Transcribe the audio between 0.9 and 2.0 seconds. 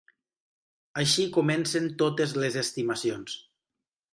Així comencen